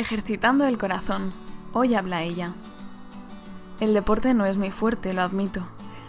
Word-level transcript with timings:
Ejercitando 0.00 0.64
el 0.64 0.78
corazón. 0.78 1.30
Hoy 1.74 1.94
habla 1.94 2.22
ella. 2.22 2.54
El 3.80 3.92
deporte 3.92 4.32
no 4.32 4.46
es 4.46 4.56
mi 4.56 4.70
fuerte, 4.70 5.12
lo 5.12 5.20
admito. 5.20 5.64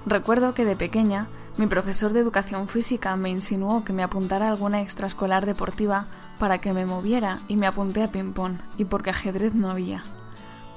Recuerdo 0.06 0.54
que 0.54 0.64
de 0.64 0.78
pequeña 0.78 1.28
mi 1.58 1.68
profesor 1.68 2.14
de 2.14 2.22
educación 2.22 2.70
física 2.70 3.14
me 3.18 3.30
insinuó 3.30 3.84
que 3.84 3.92
me 3.92 4.04
apuntara 4.04 4.48
a 4.48 4.52
alguna 4.52 4.80
extraescolar 4.80 5.46
deportiva 5.46 6.06
para 6.40 6.60
que 6.60 6.72
me 6.72 6.86
moviera 6.86 7.40
y 7.50 7.58
me 7.58 7.68
apunté 7.68 8.02
a 8.02 8.08
ping-pong 8.10 8.60
y 8.78 8.86
porque 8.86 9.10
ajedrez 9.10 9.56
no 9.56 9.70
había. 9.70 10.06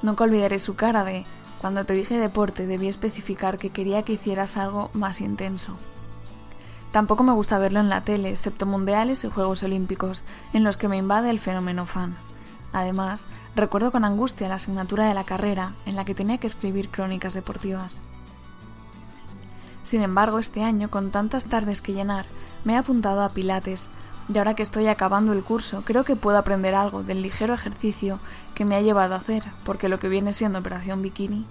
Nunca 0.02 0.24
olvidaré 0.24 0.58
su 0.58 0.74
cara 0.74 1.04
de 1.04 1.24
cuando 1.60 1.84
te 1.84 1.94
dije 1.94 2.18
deporte 2.18 2.66
debí 2.66 2.88
especificar 2.88 3.58
que 3.58 3.70
quería 3.70 4.02
que 4.02 4.14
hicieras 4.14 4.56
algo 4.56 4.90
más 4.92 5.20
intenso. 5.20 5.78
Tampoco 6.90 7.22
me 7.22 7.32
gusta 7.32 7.58
verlo 7.58 7.78
en 7.78 7.90
la 7.90 8.02
tele, 8.02 8.30
excepto 8.30 8.66
mundiales 8.66 9.22
y 9.22 9.30
Juegos 9.30 9.62
Olímpicos, 9.62 10.24
en 10.52 10.64
los 10.64 10.76
que 10.76 10.88
me 10.88 10.96
invade 10.96 11.30
el 11.30 11.38
fenómeno 11.38 11.86
fan. 11.86 12.16
Además, 12.75 13.25
recuerdo 13.54 13.93
con 13.93 14.04
angustia 14.04 14.48
la 14.48 14.57
asignatura 14.57 15.07
de 15.07 15.14
la 15.14 15.22
carrera 15.22 15.75
en 15.86 15.94
la 15.94 16.04
que 16.04 16.14
tenía 16.14 16.39
que 16.39 16.48
escribir 16.48 16.90
crónicas 16.90 17.32
deportivas. 17.32 18.00
Sin 19.85 20.03
embargo, 20.03 20.40
este 20.40 20.64
año, 20.64 20.90
con 20.90 21.12
tantas 21.12 21.45
tardes 21.45 21.81
que 21.81 21.93
llenar, 21.93 22.26
me 22.64 22.72
he 22.72 22.76
apuntado 22.76 23.22
a 23.22 23.29
Pilates, 23.29 23.89
y 24.29 24.36
ahora 24.36 24.54
que 24.54 24.64
estoy 24.64 24.89
acabando 24.89 25.32
el 25.32 25.45
curso, 25.45 25.82
creo 25.84 26.03
que 26.03 26.17
puedo 26.17 26.36
aprender 26.36 26.75
algo 26.75 27.04
del 27.04 27.22
ligero 27.22 27.54
ejercicio 27.54 28.18
que 28.57 28.64
me 28.64 28.75
ha 28.75 28.81
llevado 28.81 29.14
a 29.14 29.18
hacer, 29.18 29.45
porque 29.64 29.89
lo 29.89 30.00
que 30.00 30.09
viene 30.09 30.32
siendo 30.32 30.59
Operación 30.59 31.00
Bikini. 31.00 31.46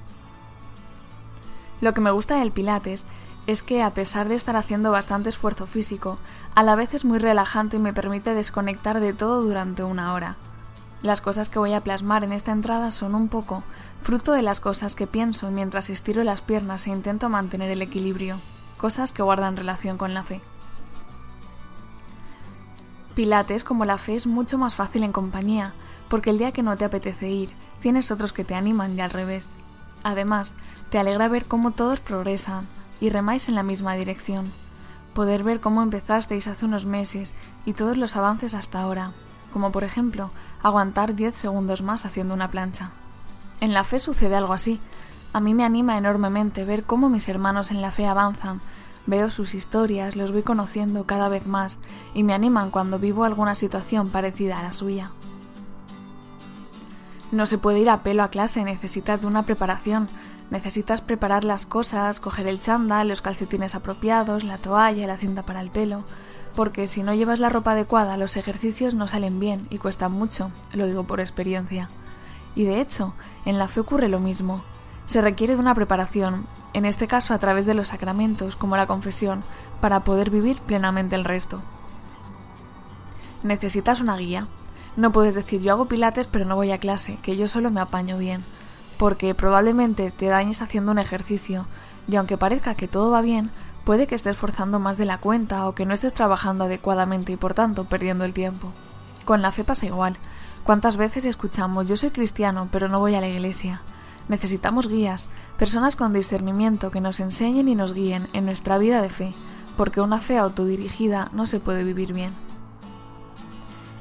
Lo 1.80 1.94
que 1.94 2.02
me 2.02 2.12
gusta 2.12 2.40
del 2.40 2.52
Pilates 2.52 3.06
es 3.48 3.64
que, 3.64 3.82
a 3.82 3.94
pesar 3.94 4.28
de 4.28 4.36
estar 4.36 4.58
haciendo 4.58 4.92
bastante 4.92 5.30
esfuerzo 5.30 5.68
físico, 5.68 6.18
a 6.54 6.64
la 6.64 6.76
vez 6.76 6.94
es 6.94 7.06
muy 7.06 7.20
relajante 7.20 7.78
y 7.78 7.80
me 7.80 7.94
permite 7.94 8.34
desconectar 8.34 9.00
de 9.00 9.14
todo 9.14 9.42
durante 9.42 9.84
una 9.84 10.14
hora. 10.14 10.36
Las 11.04 11.20
cosas 11.20 11.50
que 11.50 11.60
voy 11.60 11.74
a 11.74 11.82
plasmar 11.82 12.24
en 12.24 12.32
esta 12.32 12.54
entrada 12.54 12.90
son 12.90 13.14
un 13.14 13.28
poco 13.28 13.62
fruto 14.04 14.32
de 14.32 14.42
las 14.42 14.62
cosas 14.62 14.96
que 14.96 15.06
pienso 15.06 15.52
mientras 15.52 15.90
estiro 15.90 16.24
las 16.24 16.40
piernas 16.42 16.88
e 16.88 16.92
intento 16.92 17.28
mantener 17.28 17.70
el 17.72 17.82
equilibrio, 17.82 18.38
cosas 18.78 19.12
que 19.12 19.22
guardan 19.22 19.58
relación 19.58 19.98
con 19.98 20.14
la 20.14 20.24
fe. 20.24 20.40
Pilates, 23.16 23.66
como 23.66 23.84
la 23.84 23.98
fe, 23.98 24.16
es 24.16 24.28
mucho 24.28 24.58
más 24.58 24.76
fácil 24.76 25.04
en 25.04 25.12
compañía, 25.12 25.74
porque 26.08 26.30
el 26.30 26.38
día 26.38 26.54
que 26.54 26.64
no 26.64 26.78
te 26.78 26.86
apetece 26.86 27.30
ir, 27.30 27.50
tienes 27.82 28.10
otros 28.10 28.32
que 28.32 28.46
te 28.46 28.56
animan 28.56 28.98
y 28.98 29.02
al 29.02 29.10
revés. 29.10 29.50
Además, 30.04 30.54
te 30.90 31.00
alegra 31.00 31.28
ver 31.28 31.46
cómo 31.46 31.72
todos 31.72 32.00
progresan 32.00 32.66
y 33.02 33.10
remáis 33.10 33.50
en 33.50 33.56
la 33.56 33.64
misma 33.64 33.96
dirección. 33.96 34.46
Poder 35.14 35.44
ver 35.44 35.60
cómo 35.60 35.84
empezasteis 35.84 36.48
hace 36.48 36.64
unos 36.64 36.86
meses 36.86 37.34
y 37.66 37.74
todos 37.74 37.98
los 37.98 38.16
avances 38.16 38.56
hasta 38.56 38.82
ahora, 38.82 39.12
como 39.54 39.72
por 39.72 39.84
ejemplo 39.84 40.32
aguantar 40.64 41.16
10 41.16 41.36
segundos 41.36 41.82
más 41.82 42.06
haciendo 42.06 42.34
una 42.34 42.50
plancha. 42.52 42.90
En 43.62 43.74
la 43.74 43.84
fe 43.84 44.00
sucede 44.00 44.36
algo 44.36 44.54
así. 44.54 44.82
A 45.32 45.40
mí 45.40 45.54
me 45.54 45.64
anima 45.64 45.98
enormemente 45.98 46.66
ver 46.66 46.84
cómo 46.84 47.10
mis 47.10 47.30
hermanos 47.30 47.72
en 47.72 47.82
la 47.82 47.92
fe 47.92 48.08
avanzan. 48.08 48.60
Veo 49.06 49.30
sus 49.30 49.54
historias, 49.54 50.16
los 50.16 50.32
voy 50.32 50.44
conociendo 50.44 51.06
cada 51.06 51.30
vez 51.30 51.46
más 51.46 51.80
y 52.14 52.24
me 52.24 52.34
animan 52.34 52.72
cuando 52.72 53.00
vivo 53.00 53.24
alguna 53.24 53.56
situación 53.56 54.10
parecida 54.10 54.60
a 54.60 54.64
la 54.64 54.74
suya. 54.74 55.12
No 57.32 57.46
se 57.46 57.58
puede 57.58 57.80
ir 57.80 57.90
a 57.90 58.04
pelo 58.04 58.24
a 58.24 58.30
clase, 58.30 58.64
necesitas 58.64 59.22
de 59.22 59.28
una 59.28 59.44
preparación. 59.44 60.08
Necesitas 60.52 61.02
preparar 61.02 61.44
las 61.44 61.66
cosas, 61.66 62.20
coger 62.20 62.48
el 62.48 62.60
chándal, 62.60 63.08
los 63.08 63.22
calcetines 63.22 63.76
apropiados, 63.76 64.44
la 64.44 64.58
toalla, 64.58 65.08
la 65.08 65.18
cinta 65.18 65.44
para 65.44 65.62
el 65.62 65.72
pelo 65.72 66.04
porque 66.56 66.88
si 66.88 67.04
no 67.04 67.14
llevas 67.14 67.40
la 67.40 67.50
ropa 67.50 67.72
adecuada 67.72 68.18
los 68.18 68.38
ejercicios 68.38 68.94
no 68.94 69.08
salen 69.08 69.40
bien 69.40 69.68
y 69.70 69.78
cuestan 69.78 70.12
mucho, 70.12 70.52
lo 70.74 70.86
digo 70.86 71.04
por 71.04 71.20
experiencia. 71.20 71.90
Y 72.56 72.64
de 72.64 72.82
hecho, 72.82 73.14
en 73.46 73.58
la 73.58 73.68
fe 73.68 73.80
ocurre 73.80 74.10
lo 74.10 74.20
mismo. 74.20 74.64
Se 75.06 75.22
requiere 75.22 75.56
de 75.56 75.60
una 75.60 75.76
preparación, 75.76 76.46
en 76.74 76.86
este 76.86 77.08
caso 77.08 77.34
a 77.34 77.40
través 77.40 77.66
de 77.66 77.74
los 77.74 77.90
sacramentos, 77.90 78.56
como 78.56 78.78
la 78.78 78.88
confesión, 78.88 79.44
para 79.82 80.02
poder 80.02 80.30
vivir 80.30 80.58
plenamente 80.60 81.16
el 81.16 81.26
resto. 81.26 81.62
Necesitas 83.42 84.00
una 84.00 84.16
guía. 84.16 84.48
No 84.96 85.12
puedes 85.12 85.36
decir 85.36 85.62
yo 85.62 85.74
hago 85.74 85.88
pilates 85.88 86.28
pero 86.28 86.46
no 86.46 86.56
voy 86.56 86.72
a 86.72 86.78
clase, 86.78 87.18
que 87.24 87.36
yo 87.36 87.48
solo 87.48 87.72
me 87.72 87.82
apaño 87.82 88.18
bien, 88.18 88.44
porque 88.98 89.34
probablemente 89.34 90.12
te 90.12 90.28
dañes 90.28 90.62
haciendo 90.62 90.92
un 90.92 91.00
ejercicio, 91.00 91.66
y 92.08 92.16
aunque 92.16 92.38
parezca 92.38 92.76
que 92.76 92.88
todo 92.88 93.10
va 93.10 93.22
bien, 93.22 93.50
Puede 93.84 94.08
que 94.08 94.16
estés 94.16 94.38
forzando 94.38 94.80
más 94.80 94.98
de 94.98 95.06
la 95.06 95.18
cuenta 95.18 95.68
o 95.68 95.76
que 95.76 95.86
no 95.86 95.94
estés 95.94 96.14
trabajando 96.14 96.66
adecuadamente 96.66 97.34
y 97.34 97.38
por 97.38 97.54
tanto 97.54 97.84
perdiendo 97.84 98.24
el 98.24 98.34
tiempo. 98.34 98.72
Con 99.26 99.42
la 99.42 99.52
fe 99.52 99.64
pasa 99.64 99.86
igual. 99.86 100.18
¿Cuántas 100.64 100.96
veces 100.96 101.26
escuchamos 101.26 101.88
yo 101.88 101.98
soy 101.98 102.12
cristiano 102.12 102.70
pero 102.72 102.88
no 102.88 103.00
voy 103.00 103.16
a 103.16 103.22
la 103.22 103.28
iglesia? 103.28 103.82
Necesitamos 104.30 104.88
guías, 104.88 105.28
personas 105.58 105.98
con 105.98 106.14
discernimiento 106.14 106.92
que 106.92 107.02
nos 107.02 107.20
enseñen 107.20 107.68
y 107.68 107.76
nos 107.76 107.94
guíen 107.94 108.30
en 108.32 108.46
nuestra 108.46 108.78
vida 108.78 109.02
de 109.02 109.10
fe, 109.10 109.34
porque 109.76 110.00
una 110.00 110.22
fe 110.22 110.38
autodirigida 110.38 111.30
no 111.34 111.46
se 111.46 111.60
puede 111.60 111.84
vivir 111.84 112.14
bien. 112.14 112.32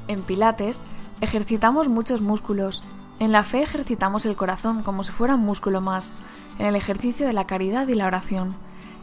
En 0.07 0.21
Pilates 0.21 0.81
ejercitamos 1.19 1.89
muchos 1.89 2.21
músculos. 2.21 2.81
En 3.19 3.33
la 3.33 3.43
fe 3.43 3.63
ejercitamos 3.63 4.25
el 4.25 4.37
corazón 4.37 4.81
como 4.81 5.03
si 5.03 5.11
fuera 5.11 5.35
un 5.35 5.41
músculo 5.41 5.81
más, 5.81 6.13
en 6.57 6.67
el 6.67 6.75
ejercicio 6.75 7.27
de 7.27 7.33
la 7.33 7.47
caridad 7.47 7.87
y 7.89 7.95
la 7.95 8.07
oración. 8.07 8.55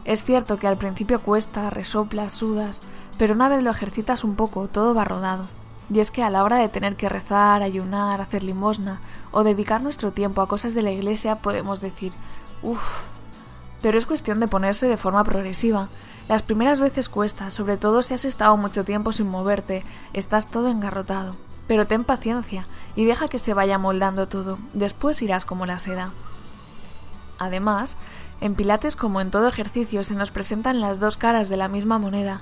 Es 0.03 0.23
cierto 0.23 0.57
que 0.57 0.67
al 0.67 0.77
principio 0.77 1.21
cuesta, 1.21 1.69
resoplas, 1.69 2.33
sudas, 2.33 2.81
pero 3.17 3.33
una 3.33 3.49
vez 3.49 3.61
lo 3.61 3.69
ejercitas 3.69 4.23
un 4.23 4.35
poco, 4.35 4.67
todo 4.67 4.95
va 4.95 5.03
rodado. 5.03 5.45
Y 5.93 5.99
es 5.99 6.09
que 6.09 6.23
a 6.23 6.29
la 6.29 6.43
hora 6.43 6.57
de 6.57 6.69
tener 6.69 6.95
que 6.95 7.09
rezar, 7.09 7.61
ayunar, 7.61 8.21
hacer 8.21 8.43
limosna 8.43 9.01
o 9.31 9.43
dedicar 9.43 9.83
nuestro 9.83 10.11
tiempo 10.11 10.41
a 10.41 10.47
cosas 10.47 10.73
de 10.73 10.81
la 10.81 10.91
iglesia 10.91 11.35
podemos 11.35 11.81
decir, 11.81 12.13
uff, 12.63 12.81
pero 13.81 13.97
es 13.97 14.05
cuestión 14.05 14.39
de 14.39 14.47
ponerse 14.47 14.87
de 14.87 14.97
forma 14.97 15.23
progresiva. 15.23 15.89
Las 16.29 16.43
primeras 16.43 16.79
veces 16.79 17.09
cuesta, 17.09 17.51
sobre 17.51 17.77
todo 17.77 18.03
si 18.03 18.13
has 18.13 18.25
estado 18.25 18.55
mucho 18.57 18.85
tiempo 18.85 19.11
sin 19.11 19.27
moverte, 19.27 19.83
estás 20.13 20.47
todo 20.47 20.69
engarrotado. 20.69 21.35
Pero 21.67 21.87
ten 21.87 22.03
paciencia 22.03 22.67
y 22.95 23.05
deja 23.05 23.27
que 23.27 23.39
se 23.39 23.53
vaya 23.53 23.77
moldando 23.77 24.27
todo, 24.27 24.57
después 24.73 25.21
irás 25.21 25.45
como 25.45 25.65
la 25.65 25.79
seda. 25.79 26.11
Además, 27.37 27.97
en 28.41 28.55
Pilates, 28.55 28.95
como 28.95 29.21
en 29.21 29.31
todo 29.31 29.47
ejercicio, 29.47 30.03
se 30.03 30.15
nos 30.15 30.31
presentan 30.31 30.81
las 30.81 30.99
dos 30.99 31.15
caras 31.15 31.47
de 31.47 31.57
la 31.57 31.67
misma 31.67 31.99
moneda. 31.99 32.41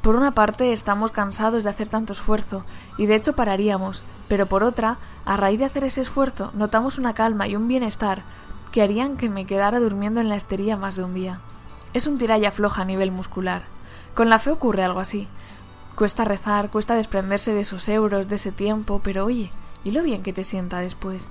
Por 0.00 0.16
una 0.16 0.32
parte, 0.32 0.72
estamos 0.72 1.12
cansados 1.12 1.64
de 1.64 1.70
hacer 1.70 1.88
tanto 1.88 2.14
esfuerzo, 2.14 2.64
y 2.96 3.06
de 3.06 3.14
hecho 3.14 3.34
pararíamos, 3.34 4.04
pero 4.26 4.46
por 4.46 4.64
otra, 4.64 4.98
a 5.24 5.36
raíz 5.36 5.58
de 5.58 5.66
hacer 5.66 5.84
ese 5.84 6.00
esfuerzo, 6.00 6.50
notamos 6.54 6.98
una 6.98 7.14
calma 7.14 7.46
y 7.46 7.56
un 7.56 7.68
bienestar 7.68 8.22
que 8.72 8.82
harían 8.82 9.16
que 9.16 9.30
me 9.30 9.46
quedara 9.46 9.80
durmiendo 9.80 10.20
en 10.20 10.28
la 10.28 10.36
estería 10.36 10.76
más 10.76 10.96
de 10.96 11.04
un 11.04 11.14
día. 11.14 11.40
Es 11.92 12.06
un 12.06 12.18
tiralla 12.18 12.50
floja 12.50 12.82
a 12.82 12.86
nivel 12.86 13.12
muscular. 13.12 13.62
Con 14.14 14.30
la 14.30 14.38
fe 14.38 14.50
ocurre 14.50 14.82
algo 14.82 15.00
así. 15.00 15.28
Cuesta 15.94 16.24
rezar, 16.24 16.70
cuesta 16.70 16.96
desprenderse 16.96 17.52
de 17.54 17.60
esos 17.60 17.88
euros, 17.88 18.28
de 18.28 18.36
ese 18.36 18.50
tiempo, 18.50 19.00
pero 19.04 19.26
oye, 19.26 19.50
¿y 19.84 19.90
lo 19.90 20.02
bien 20.02 20.22
que 20.22 20.32
te 20.32 20.42
sienta 20.42 20.80
después? 20.80 21.30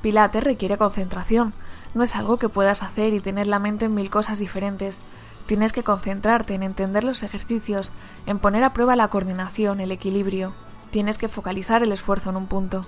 Pilates 0.00 0.44
requiere 0.44 0.78
concentración, 0.78 1.54
no 1.96 2.04
es 2.04 2.14
algo 2.14 2.36
que 2.36 2.50
puedas 2.50 2.82
hacer 2.82 3.14
y 3.14 3.20
tener 3.20 3.46
la 3.46 3.58
mente 3.58 3.86
en 3.86 3.94
mil 3.94 4.10
cosas 4.10 4.38
diferentes. 4.38 5.00
Tienes 5.46 5.72
que 5.72 5.82
concentrarte 5.82 6.52
en 6.52 6.62
entender 6.62 7.04
los 7.04 7.22
ejercicios, 7.22 7.90
en 8.26 8.38
poner 8.38 8.64
a 8.64 8.74
prueba 8.74 8.96
la 8.96 9.08
coordinación, 9.08 9.80
el 9.80 9.90
equilibrio. 9.90 10.52
Tienes 10.90 11.16
que 11.16 11.28
focalizar 11.28 11.82
el 11.82 11.92
esfuerzo 11.92 12.28
en 12.28 12.36
un 12.36 12.48
punto. 12.48 12.84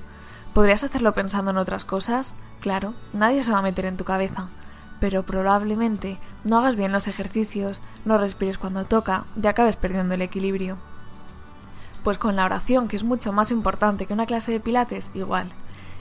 ¿Podrías 0.53 0.85
hacerlo 0.85 1.15
pensando 1.15 1.53
en 1.53 1.57
otras 1.57 1.87
cosas? 1.87 2.35
Claro, 2.61 2.93
nadie 3.15 3.43
se 3.43 3.51
va 3.51 3.61
a 3.61 3.63
meter 3.63 3.87
en 3.87 3.97
tu 3.97 4.05
cabeza. 4.05 4.49
Pero 5.01 5.23
probablemente 5.23 6.19
no 6.45 6.59
hagas 6.59 6.77
bien 6.77 6.93
los 6.93 7.09
ejercicios, 7.09 7.81
no 8.05 8.19
respires 8.19 8.59
cuando 8.59 8.85
toca 8.85 9.25
y 9.43 9.47
acabes 9.47 9.77
perdiendo 9.77 10.17
el 10.17 10.23
equilibrio. 10.23 10.77
Pues 12.05 12.19
con 12.19 12.37
la 12.37 12.45
oración, 12.45 12.89
que 12.89 12.97
es 12.97 13.05
mucho 13.05 13.33
más 13.33 13.51
importante 13.53 14.05
que 14.05 14.13
una 14.13 14.27
clase 14.27 14.53
de 14.53 14.61
pilates, 14.61 15.11
igual. 15.15 15.51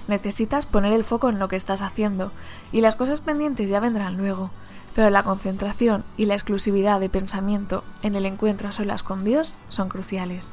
Necesitas 0.08 0.66
poner 0.66 0.94
el 0.94 1.04
foco 1.04 1.30
en 1.30 1.40
lo 1.40 1.48
que 1.48 1.56
estás 1.56 1.82
haciendo 1.82 2.32
y 2.72 2.82
las 2.82 2.96
cosas 2.96 3.22
pendientes 3.22 3.70
ya 3.70 3.80
vendrán 3.80 4.18
luego, 4.18 4.52
pero 4.96 5.10
la 5.10 5.24
concentración 5.24 6.04
y 6.16 6.26
la 6.26 6.34
exclusividad 6.34 7.00
de 7.00 7.10
pensamiento 7.10 7.84
en 8.02 8.16
el 8.16 8.26
encuentro 8.26 8.70
a 8.70 8.72
solas 8.72 9.04
con 9.04 9.24
Dios 9.24 9.56
son 9.70 9.90
cruciales. 9.90 10.52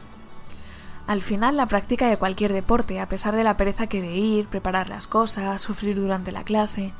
Al 1.07 1.21
final, 1.21 1.57
la 1.57 1.67
práctica 1.67 2.09
de 2.09 2.17
cualquier 2.17 2.53
deporte, 2.53 2.99
a 2.99 3.09
pesar 3.09 3.37
de 3.37 3.45
la 3.45 3.57
pereza 3.57 3.87
que 3.87 4.01
de 4.01 4.13
ir, 4.13 4.47
preparar 4.47 4.89
las 4.89 5.07
cosas, 5.07 5.61
sufrir 5.61 5.97
durante 5.97 6.33
la 6.33 6.45
clase, 6.45 6.93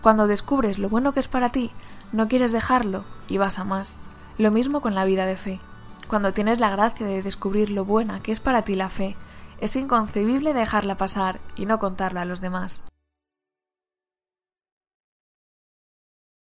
cuando 0.00 0.26
descubres 0.26 0.78
lo 0.78 0.88
bueno 0.88 1.12
que 1.12 1.20
es 1.20 1.28
para 1.28 1.50
ti, 1.50 1.70
no 2.12 2.26
quieres 2.26 2.52
dejarlo 2.52 3.04
y 3.28 3.38
vas 3.38 3.58
a 3.58 3.64
más. 3.64 3.96
Lo 4.38 4.50
mismo 4.50 4.80
con 4.80 4.94
la 4.94 5.04
vida 5.04 5.26
de 5.26 5.36
fe. 5.36 5.60
Cuando 6.08 6.32
tienes 6.32 6.58
la 6.58 6.70
gracia 6.70 7.06
de 7.06 7.22
descubrir 7.22 7.70
lo 7.70 7.84
buena 7.84 8.20
que 8.20 8.32
es 8.32 8.40
para 8.40 8.62
ti 8.62 8.76
la 8.76 8.88
fe, 8.88 9.14
es 9.60 9.76
inconcebible 9.76 10.54
dejarla 10.54 10.96
pasar 10.96 11.40
y 11.56 11.66
no 11.66 11.78
contarlo 11.78 12.20
a 12.20 12.24
los 12.24 12.40
demás. 12.40 12.82